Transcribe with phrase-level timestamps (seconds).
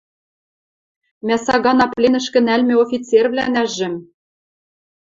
[1.25, 3.93] –Мӓ сагана пленӹшкӹ нӓлмӹ офицервлӓнӓжӹм!